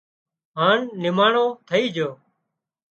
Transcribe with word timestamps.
هانَ 0.57 0.79
نماڻو 1.01 1.45
ٿئي 1.67 1.83
جھو 1.95 2.09